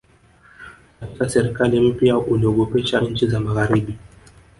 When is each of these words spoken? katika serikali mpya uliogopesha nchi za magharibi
katika 0.99 1.29
serikali 1.29 1.79
mpya 1.79 2.17
uliogopesha 2.17 3.01
nchi 3.01 3.27
za 3.27 3.39
magharibi 3.39 3.97